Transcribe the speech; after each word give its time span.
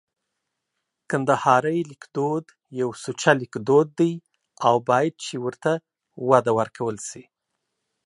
کندهارۍ 1.09 1.79
لیکدود 1.91 2.45
یو 2.79 2.89
سوچه 3.03 3.31
لیکدود 3.41 3.87
دی 3.99 4.11
او 4.67 4.75
باید 4.87 5.13
چي 5.23 5.35
ورته 5.45 5.71
وده 6.29 6.51
ورکول 6.59 6.95
سي 7.09 7.23